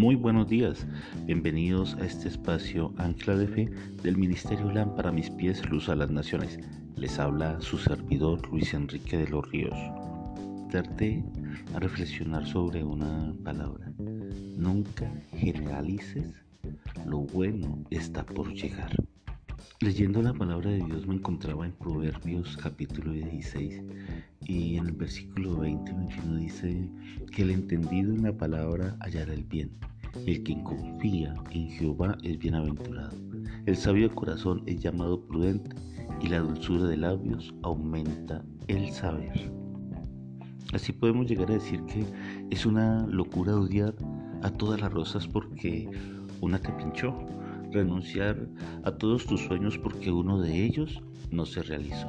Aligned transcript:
Muy 0.00 0.14
buenos 0.14 0.48
días, 0.48 0.86
bienvenidos 1.26 1.94
a 1.96 2.06
este 2.06 2.28
espacio 2.28 2.94
Ancla 2.96 3.36
de 3.36 3.46
Fe 3.46 3.70
del 4.02 4.16
Ministerio 4.16 4.72
Lámpara 4.72 5.12
Mis 5.12 5.28
Pies, 5.28 5.68
Luz 5.68 5.90
a 5.90 5.94
las 5.94 6.10
Naciones. 6.10 6.58
Les 6.96 7.18
habla 7.18 7.60
su 7.60 7.76
servidor 7.76 8.40
Luis 8.48 8.72
Enrique 8.72 9.18
de 9.18 9.28
los 9.28 9.46
Ríos. 9.50 9.76
Darte 10.72 11.22
a 11.74 11.80
reflexionar 11.80 12.46
sobre 12.46 12.82
una 12.82 13.34
palabra. 13.44 13.92
Nunca 14.56 15.12
generalices, 15.36 16.32
lo 17.04 17.18
bueno 17.18 17.84
está 17.90 18.24
por 18.24 18.54
llegar. 18.54 18.96
Leyendo 19.80 20.22
la 20.22 20.32
palabra 20.32 20.70
de 20.70 20.82
Dios 20.82 21.06
me 21.06 21.16
encontraba 21.16 21.66
en 21.66 21.72
Proverbios 21.72 22.56
capítulo 22.56 23.12
16 23.12 23.82
y 24.46 24.76
en 24.76 24.86
el 24.86 24.92
versículo 24.92 25.58
20 25.58 25.92
21 25.92 26.36
dice 26.36 26.90
que 27.30 27.42
el 27.42 27.50
entendido 27.50 28.14
en 28.14 28.22
la 28.22 28.32
palabra 28.32 28.96
hallará 29.00 29.34
el 29.34 29.44
bien. 29.44 29.70
El 30.26 30.42
que 30.42 30.62
confía 30.62 31.34
en 31.50 31.68
Jehová 31.70 32.16
es 32.22 32.38
bienaventurado. 32.38 33.16
El 33.66 33.76
sabio 33.76 34.12
corazón 34.14 34.62
es 34.66 34.80
llamado 34.80 35.20
prudente 35.26 35.76
y 36.20 36.28
la 36.28 36.40
dulzura 36.40 36.86
de 36.86 36.96
labios 36.96 37.54
aumenta 37.62 38.44
el 38.68 38.90
saber. 38.90 39.52
Así 40.72 40.92
podemos 40.92 41.26
llegar 41.26 41.50
a 41.50 41.54
decir 41.54 41.82
que 41.84 42.04
es 42.50 42.66
una 42.66 43.06
locura 43.06 43.56
odiar 43.56 43.94
a 44.42 44.50
todas 44.50 44.80
las 44.80 44.92
rosas 44.92 45.26
porque 45.26 45.88
una 46.40 46.58
te 46.58 46.72
pinchó, 46.72 47.14
renunciar 47.72 48.48
a 48.84 48.92
todos 48.92 49.26
tus 49.26 49.40
sueños 49.40 49.78
porque 49.78 50.10
uno 50.10 50.40
de 50.40 50.64
ellos 50.64 51.02
no 51.30 51.46
se 51.46 51.62
realizó. 51.62 52.08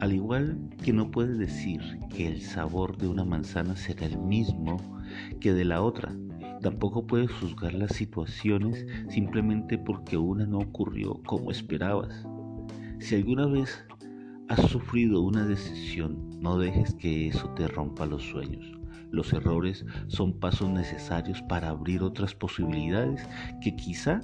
Al 0.00 0.12
igual 0.12 0.58
que 0.84 0.92
no 0.92 1.10
puedes 1.10 1.38
decir 1.38 1.80
que 2.14 2.26
el 2.26 2.40
sabor 2.40 2.96
de 2.96 3.06
una 3.06 3.24
manzana 3.24 3.76
será 3.76 4.06
el 4.06 4.18
mismo 4.18 4.76
que 5.40 5.52
de 5.52 5.64
la 5.64 5.82
otra, 5.82 6.12
tampoco 6.62 7.06
puedes 7.06 7.30
juzgar 7.32 7.74
las 7.74 7.92
situaciones 7.92 8.86
simplemente 9.08 9.76
porque 9.78 10.16
una 10.16 10.46
no 10.46 10.58
ocurrió 10.58 11.20
como 11.26 11.50
esperabas. 11.50 12.26
Si 13.00 13.16
alguna 13.16 13.46
vez 13.46 13.84
has 14.48 14.60
sufrido 14.70 15.20
una 15.22 15.44
decisión, 15.46 16.40
no 16.40 16.58
dejes 16.58 16.94
que 16.94 17.28
eso 17.28 17.48
te 17.50 17.66
rompa 17.68 18.06
los 18.06 18.22
sueños. 18.22 18.78
Los 19.10 19.32
errores 19.32 19.84
son 20.08 20.32
pasos 20.38 20.70
necesarios 20.70 21.42
para 21.42 21.68
abrir 21.68 22.02
otras 22.02 22.34
posibilidades 22.34 23.26
que 23.60 23.76
quizá 23.76 24.20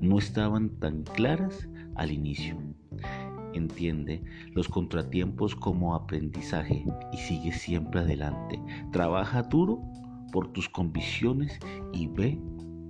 no 0.00 0.18
estaban 0.18 0.68
tan 0.78 1.02
claras 1.02 1.68
al 1.96 2.12
inicio. 2.12 2.56
Entiende 3.52 4.22
los 4.52 4.68
contratiempos 4.68 5.56
como 5.56 5.94
aprendizaje 5.94 6.84
y 7.12 7.16
sigue 7.16 7.52
siempre 7.52 8.00
adelante. 8.00 8.60
Trabaja 8.92 9.42
duro 9.42 9.82
por 10.32 10.52
tus 10.52 10.68
convicciones 10.68 11.58
y 11.92 12.06
ve 12.08 12.38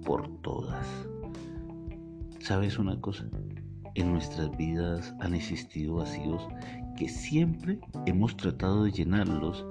por 0.05 0.29
todas. 0.43 0.87
¿Sabes 2.41 2.79
una 2.79 3.01
cosa? 3.01 3.27
En 3.95 4.13
nuestras 4.13 4.57
vidas 4.57 5.15
han 5.21 5.35
existido 5.35 5.97
vacíos 5.97 6.47
que 6.97 7.09
siempre 7.09 7.79
hemos 8.07 8.37
tratado 8.37 8.85
de 8.85 8.93
llenarlos 8.93 9.65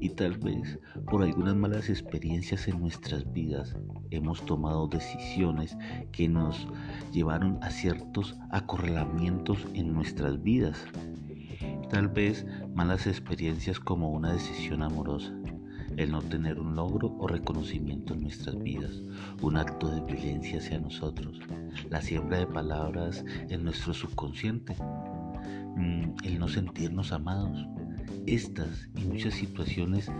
y 0.00 0.10
tal 0.10 0.38
vez 0.38 0.78
por 1.10 1.22
algunas 1.22 1.54
malas 1.54 1.88
experiencias 1.88 2.68
en 2.68 2.80
nuestras 2.80 3.30
vidas 3.32 3.76
hemos 4.10 4.44
tomado 4.44 4.86
decisiones 4.86 5.76
que 6.12 6.28
nos 6.28 6.68
llevaron 7.12 7.58
a 7.62 7.70
ciertos 7.70 8.36
acorralamientos 8.50 9.66
en 9.74 9.92
nuestras 9.92 10.42
vidas. 10.42 10.84
Tal 11.90 12.08
vez 12.08 12.46
malas 12.74 13.06
experiencias 13.06 13.78
como 13.78 14.10
una 14.10 14.32
decisión 14.32 14.82
amorosa, 14.82 15.32
el 15.96 16.10
no 16.10 16.22
tener 16.22 16.58
un 16.58 16.74
logro 16.76 17.14
o 17.18 17.26
reconocimiento 17.26 18.14
en 18.14 18.22
nuestras 18.22 18.58
vidas, 18.58 19.00
un 19.42 19.56
acto 19.56 19.88
de 19.88 20.00
violencia 20.00 20.58
hacia 20.58 20.78
nosotros, 20.78 21.38
la 21.90 22.00
siembra 22.00 22.38
de 22.38 22.46
palabras 22.46 23.24
en 23.48 23.64
nuestro 23.64 23.94
subconsciente, 23.94 24.76
mm, 25.76 26.14
el 26.24 26.38
no 26.38 26.48
sentirnos 26.48 27.12
amados, 27.12 27.66
estas 28.26 28.88
y 28.96 29.04
muchas 29.04 29.34
situaciones 29.34 30.10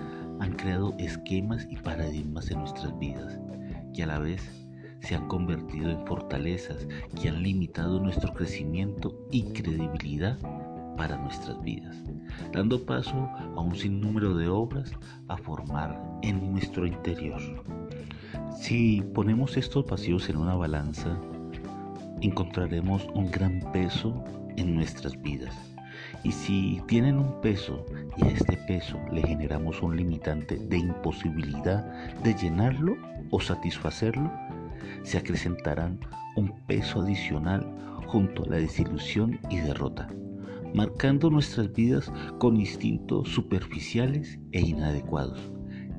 han 0.40 0.52
creado 0.56 0.94
esquemas 0.98 1.66
y 1.70 1.76
paradigmas 1.76 2.50
en 2.50 2.58
nuestras 2.58 2.98
vidas 2.98 3.38
que 3.94 4.02
a 4.02 4.06
la 4.06 4.18
vez 4.18 4.42
se 5.00 5.14
han 5.14 5.28
convertido 5.28 5.90
en 5.90 6.06
fortalezas 6.06 6.86
que 7.20 7.28
han 7.28 7.42
limitado 7.42 8.00
nuestro 8.00 8.32
crecimiento 8.32 9.26
y 9.30 9.42
credibilidad 9.52 10.38
para 10.96 11.16
nuestras 11.16 11.60
vidas, 11.62 11.96
dando 12.52 12.84
paso 12.84 13.28
a 13.56 13.60
un 13.60 13.74
sinnúmero 13.74 14.34
de 14.34 14.48
obras 14.48 14.92
a 15.28 15.36
formar 15.36 16.00
en 16.22 16.52
nuestro 16.52 16.86
interior. 16.86 17.40
Si 18.56 19.02
ponemos 19.14 19.56
estos 19.56 19.86
vacíos 19.86 20.28
en 20.28 20.36
una 20.36 20.54
balanza, 20.54 21.18
encontraremos 22.20 23.06
un 23.14 23.30
gran 23.30 23.60
peso 23.72 24.24
en 24.56 24.74
nuestras 24.74 25.20
vidas 25.20 25.54
y 26.22 26.32
si 26.32 26.82
tienen 26.86 27.18
un 27.18 27.40
peso 27.40 27.84
y 28.16 28.24
a 28.24 28.28
este 28.28 28.56
peso 28.66 28.98
le 29.12 29.22
generamos 29.22 29.82
un 29.82 29.96
limitante 29.96 30.56
de 30.56 30.78
imposibilidad 30.78 31.84
de 32.22 32.34
llenarlo 32.34 32.96
o 33.30 33.40
satisfacerlo, 33.40 34.32
se 35.02 35.18
acrecentarán 35.18 36.00
un 36.36 36.52
peso 36.66 37.02
adicional 37.02 37.66
junto 38.06 38.44
a 38.44 38.48
la 38.48 38.56
desilusión 38.56 39.38
y 39.50 39.58
derrota, 39.58 40.08
marcando 40.74 41.30
nuestras 41.30 41.72
vidas 41.72 42.12
con 42.38 42.58
instintos 42.58 43.30
superficiales 43.30 44.38
e 44.52 44.60
inadecuados, 44.60 45.40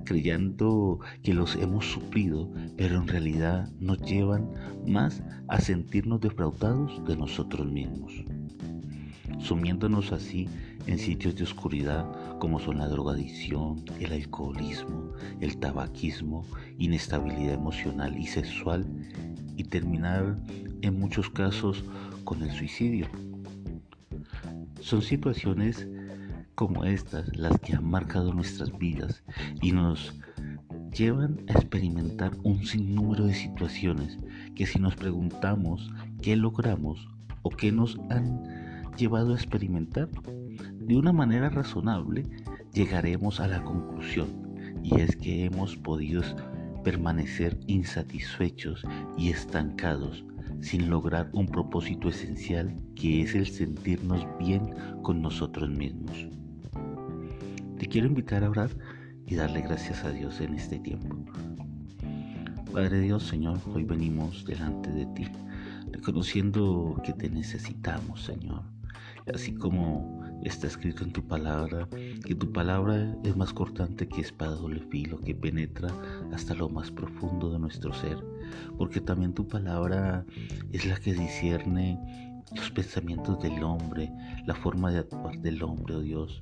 creyendo 0.04 1.00
que 1.24 1.34
los 1.34 1.56
hemos 1.56 1.86
suplido, 1.86 2.52
pero 2.78 2.98
en 2.98 3.08
realidad 3.08 3.72
nos 3.80 4.00
llevan 4.02 4.52
más 4.86 5.24
a 5.48 5.60
sentirnos 5.60 6.22
defraudados 6.22 7.04
de 7.06 7.16
nosotros 7.18 7.66
mismos 7.72 8.26
sumiéndonos 9.40 10.12
así 10.12 10.48
en 10.88 10.98
sitios 10.98 11.36
de 11.36 11.44
oscuridad 11.44 12.06
como 12.40 12.60
son 12.60 12.80
la 12.80 12.88
drogadicción, 12.88 13.84
el 14.00 14.14
alcoholismo, 14.14 15.14
el 15.40 15.58
tabaquismo, 15.58 16.46
inestabilidad 16.78 17.54
emocional 17.54 18.18
y 18.18 18.26
sexual 18.26 18.86
y 19.56 19.64
terminar 19.64 20.38
en 20.82 21.00
muchos 21.00 21.30
casos 21.30 21.84
con 22.24 22.42
el 22.42 22.52
suicidio. 22.52 23.08
Son 24.86 25.02
situaciones 25.02 25.88
como 26.54 26.86
estas 26.86 27.36
las 27.36 27.60
que 27.60 27.74
han 27.74 27.90
marcado 27.90 28.32
nuestras 28.36 28.72
vidas 28.78 29.24
y 29.60 29.72
nos 29.72 30.14
llevan 30.96 31.44
a 31.48 31.54
experimentar 31.54 32.34
un 32.44 32.64
sinnúmero 32.64 33.26
de 33.26 33.34
situaciones 33.34 34.20
que 34.54 34.68
si 34.68 34.78
nos 34.78 34.96
preguntamos 34.96 35.92
qué 36.22 36.36
logramos 36.36 37.10
o 37.42 37.50
qué 37.50 37.72
nos 37.72 37.98
han 38.12 38.44
llevado 38.96 39.32
a 39.32 39.38
experimentar, 39.38 40.08
de 40.76 40.96
una 40.96 41.12
manera 41.12 41.50
razonable 41.50 42.22
llegaremos 42.72 43.40
a 43.40 43.48
la 43.48 43.64
conclusión, 43.64 44.28
y 44.84 45.00
es 45.02 45.16
que 45.16 45.46
hemos 45.46 45.76
podido 45.78 46.22
permanecer 46.84 47.60
insatisfechos 47.66 48.86
y 49.18 49.32
estancados 49.32 50.24
sin 50.66 50.90
lograr 50.90 51.30
un 51.32 51.46
propósito 51.46 52.10
esencial 52.10 52.76
que 52.96 53.22
es 53.22 53.36
el 53.36 53.46
sentirnos 53.46 54.26
bien 54.40 54.74
con 55.04 55.22
nosotros 55.22 55.70
mismos. 55.70 56.28
Te 57.78 57.86
quiero 57.86 58.08
invitar 58.08 58.44
a 58.44 58.50
orar 58.50 58.72
y 59.28 59.36
darle 59.36 59.62
gracias 59.62 60.04
a 60.04 60.10
Dios 60.10 60.42
en 60.42 60.56
este 60.56 60.80
tiempo. 60.80 61.16
Padre 62.74 63.00
Dios, 63.00 63.24
Señor, 63.24 63.60
hoy 63.74 63.84
venimos 63.84 64.44
delante 64.46 64.90
de 64.90 65.06
ti, 65.14 65.28
reconociendo 65.92 67.00
que 67.04 67.14
te 67.14 67.30
necesitamos, 67.30 68.24
Señor 68.24 68.64
así 69.34 69.54
como 69.56 70.22
está 70.44 70.68
escrito 70.68 71.04
en 71.04 71.12
tu 71.12 71.26
palabra, 71.26 71.88
que 72.26 72.36
tu 72.36 72.52
palabra 72.52 73.16
es 73.24 73.36
más 73.36 73.54
cortante 73.54 74.08
que 74.08 74.22
espada 74.22 74.56
doble 74.56 74.82
filo, 74.90 75.20
que 75.20 75.36
penetra 75.36 75.90
hasta 76.34 76.54
lo 76.54 76.70
más 76.70 76.92
profundo 76.92 77.52
de 77.52 77.60
nuestro 77.60 77.94
ser, 77.94 78.18
porque 78.78 79.02
también 79.02 79.34
tu 79.34 79.48
palabra 79.48 80.26
es 80.72 80.86
la 80.86 80.96
que 80.98 81.14
discierne 81.14 82.00
los 82.56 82.70
pensamientos 82.72 83.42
del 83.42 83.64
hombre, 83.64 84.12
la 84.46 84.56
forma 84.56 84.92
de 84.92 85.00
actuar 85.00 85.38
del 85.40 85.64
hombre, 85.64 85.96
oh 85.96 86.02
Dios. 86.02 86.42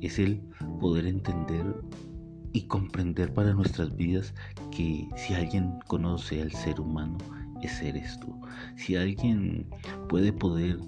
Es 0.00 0.18
el 0.18 0.40
poder 0.80 1.06
entender 1.06 1.64
y 2.52 2.62
comprender 2.62 3.32
para 3.32 3.52
nuestras 3.52 3.94
vidas 3.96 4.34
que 4.70 5.08
si 5.16 5.34
alguien 5.34 5.78
conoce 5.86 6.42
al 6.42 6.52
ser 6.52 6.80
humano, 6.80 7.18
ese 7.62 7.90
eres 7.90 8.18
tú. 8.18 8.40
Si 8.76 8.96
alguien 8.96 9.68
puede 10.08 10.32
poder 10.32 10.78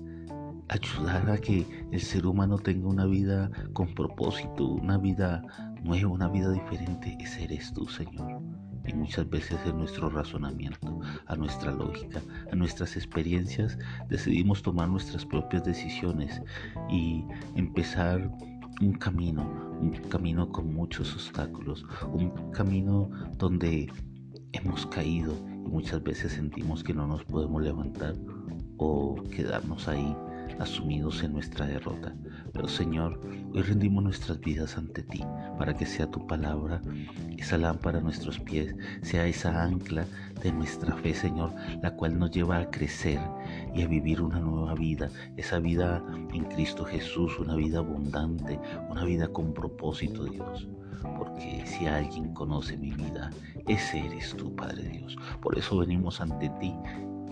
ayudar 0.73 1.31
a 1.31 1.37
que 1.37 1.67
el 1.93 2.01
ser 2.01 2.27
humano 2.27 2.57
tenga 2.59 2.89
una 2.89 3.05
vida 3.05 3.51
con 3.75 3.95
propósito, 3.95 4.67
una 4.67 4.97
vida 4.97 5.43
nueva, 5.85 6.11
una 6.11 6.29
vida 6.29 6.51
diferente, 6.51 7.17
ese 7.21 7.45
eres 7.45 7.73
tú, 7.75 7.87
Señor. 7.89 8.41
Y 8.87 8.95
muchas 8.95 9.29
veces 9.29 9.59
en 9.67 9.77
nuestro 9.77 10.09
razonamiento, 10.09 11.01
a 11.27 11.37
nuestra 11.37 11.73
lógica, 11.73 12.23
a 12.51 12.57
nuestras 12.57 12.97
experiencias, 12.97 13.79
decidimos 14.09 14.63
tomar 14.63 14.89
nuestras 14.89 15.27
propias 15.27 15.63
decisiones 15.65 16.41
y 16.89 17.25
empezar 17.55 18.31
un 18.81 18.95
camino, 18.95 19.43
un 19.79 19.93
camino 20.09 20.49
con 20.49 20.75
muchos 20.75 21.13
obstáculos, 21.15 21.85
un 22.13 22.51
camino 22.53 23.11
donde 23.37 23.93
hemos 24.53 24.87
caído 24.87 25.35
y 25.47 25.69
muchas 25.69 26.03
veces 26.03 26.33
sentimos 26.33 26.83
que 26.83 26.95
no 26.95 27.07
nos 27.07 27.25
podemos 27.25 27.63
levantar 27.63 28.15
o 28.79 29.15
quedarnos 29.31 29.87
ahí 29.87 30.17
asumidos 30.58 31.22
en 31.22 31.32
nuestra 31.32 31.66
derrota. 31.66 32.14
Pero 32.52 32.69
Señor, 32.69 33.20
hoy 33.54 33.62
rendimos 33.62 34.04
nuestras 34.04 34.40
vidas 34.40 34.76
ante 34.76 35.02
ti 35.02 35.25
para 35.58 35.75
que 35.75 35.87
sea 35.87 36.10
tu 36.10 36.26
palabra, 36.26 36.81
esa 37.37 37.58
lámpara 37.58 37.99
a 37.99 38.02
nuestros 38.02 38.38
pies, 38.38 38.75
sea 39.02 39.26
esa 39.26 39.62
ancla 39.62 40.06
de 40.43 40.52
nuestra 40.52 40.94
fe, 40.96 41.14
Señor, 41.14 41.52
la 41.82 41.94
cual 41.94 42.19
nos 42.19 42.31
lleva 42.31 42.58
a 42.58 42.70
crecer 42.70 43.20
y 43.75 43.82
a 43.82 43.87
vivir 43.87 44.20
una 44.20 44.40
nueva 44.40 44.75
vida, 44.75 45.08
esa 45.37 45.58
vida 45.58 46.04
en 46.32 46.44
Cristo 46.44 46.84
Jesús, 46.84 47.38
una 47.38 47.54
vida 47.56 47.78
abundante, 47.78 48.58
una 48.90 49.04
vida 49.04 49.28
con 49.28 49.54
propósito, 49.54 50.25
Dios. 50.25 50.69
Porque 51.19 51.64
si 51.66 51.87
alguien 51.87 52.32
conoce 52.32 52.76
mi 52.76 52.90
vida, 52.90 53.31
ese 53.66 54.06
eres 54.06 54.34
tú, 54.37 54.54
Padre 54.54 54.88
Dios. 54.88 55.16
Por 55.40 55.58
eso 55.58 55.78
venimos 55.78 56.20
ante 56.20 56.49
ti 56.60 56.72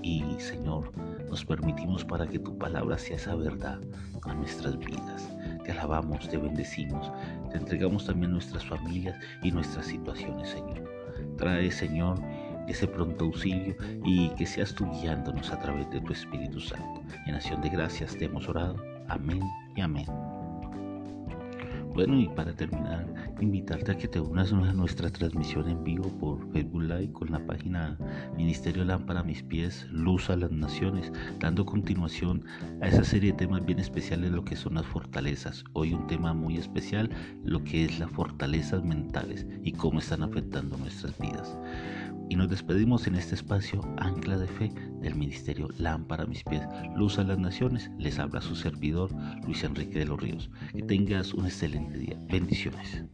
y, 0.02 0.24
Señor, 0.38 0.92
nos 1.28 1.44
permitimos 1.44 2.04
para 2.04 2.26
que 2.26 2.38
tu 2.38 2.56
palabra 2.58 2.98
sea 2.98 3.16
esa 3.16 3.34
verdad 3.34 3.80
a 4.22 4.34
nuestras 4.34 4.78
vidas. 4.78 5.28
Te 5.64 5.72
alabamos, 5.72 6.28
te 6.28 6.36
bendecimos, 6.36 7.10
te 7.50 7.58
entregamos 7.58 8.06
también 8.06 8.32
nuestras 8.32 8.64
familias 8.64 9.16
y 9.42 9.50
nuestras 9.50 9.86
situaciones, 9.86 10.50
Señor. 10.50 10.82
Trae, 11.36 11.70
Señor, 11.70 12.18
ese 12.68 12.86
pronto 12.86 13.26
auxilio 13.26 13.76
y 14.04 14.28
que 14.30 14.46
seas 14.46 14.74
tú 14.74 14.86
guiándonos 15.00 15.50
a 15.50 15.58
través 15.60 15.90
de 15.90 16.00
tu 16.00 16.12
Espíritu 16.12 16.60
Santo. 16.60 17.02
En 17.26 17.34
acción 17.34 17.60
de 17.60 17.68
gracias 17.68 18.16
te 18.16 18.26
hemos 18.26 18.48
orado. 18.48 18.76
Amén 19.08 19.42
y 19.76 19.80
amén. 19.80 20.06
Bueno, 21.92 22.18
y 22.20 22.28
para 22.28 22.54
terminar, 22.54 23.12
invitarte 23.40 23.90
a 23.90 23.96
que 23.96 24.06
te 24.06 24.20
unas 24.20 24.52
a 24.52 24.72
nuestra 24.72 25.10
transmisión 25.10 25.68
en 25.68 25.82
vivo 25.82 26.08
por 26.18 26.40
Facebook 26.52 26.82
Live 26.82 27.12
con 27.12 27.32
la 27.32 27.44
página 27.44 27.98
Ministerio 28.36 28.84
Lámpara 28.84 29.24
mis 29.24 29.42
pies, 29.42 29.86
Luz 29.90 30.30
a 30.30 30.36
las 30.36 30.52
Naciones, 30.52 31.12
dando 31.40 31.66
continuación 31.66 32.44
a 32.80 32.86
esa 32.86 33.02
serie 33.02 33.32
de 33.32 33.38
temas 33.38 33.64
bien 33.64 33.80
especiales, 33.80 34.30
lo 34.30 34.44
que 34.44 34.54
son 34.54 34.74
las 34.74 34.86
fortalezas. 34.86 35.64
Hoy 35.72 35.92
un 35.92 36.06
tema 36.06 36.32
muy 36.32 36.56
especial, 36.56 37.10
lo 37.44 37.62
que 37.64 37.84
es 37.86 37.98
las 37.98 38.10
fortalezas 38.10 38.84
mentales 38.84 39.46
y 39.64 39.72
cómo 39.72 39.98
están 39.98 40.22
afectando 40.22 40.78
nuestras 40.78 41.18
vidas. 41.18 41.58
Y 42.28 42.36
nos 42.36 42.48
despedimos 42.48 43.08
en 43.08 43.16
este 43.16 43.34
espacio 43.34 43.82
Ancla 43.98 44.38
de 44.38 44.46
Fe 44.46 44.72
del 45.00 45.14
Ministerio 45.14 45.68
Lámpara 45.78 46.24
a 46.24 46.26
mis 46.26 46.44
pies, 46.44 46.62
Luz 46.96 47.18
a 47.18 47.24
las 47.24 47.38
Naciones. 47.38 47.90
Les 47.98 48.18
habla 48.18 48.40
su 48.40 48.54
servidor 48.54 49.10
Luis 49.44 49.64
Enrique 49.64 49.98
de 49.98 50.06
los 50.06 50.20
Ríos. 50.20 50.50
Que 50.72 50.82
tengas 50.82 51.34
un 51.34 51.46
excelente 51.46 51.98
día. 51.98 52.18
Bendiciones. 52.28 53.04